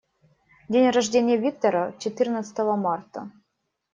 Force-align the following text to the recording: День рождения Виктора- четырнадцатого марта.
День 0.67 0.89
рождения 0.89 1.37
Виктора- 1.37 1.93
четырнадцатого 1.99 2.75
марта. 2.75 3.29